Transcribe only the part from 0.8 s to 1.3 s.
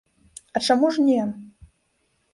ж не?